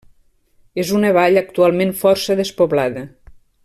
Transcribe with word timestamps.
És 0.83 0.93
una 1.01 1.11
vall 1.19 1.43
actualment 1.43 1.95
força 2.03 2.41
despoblada. 2.43 3.09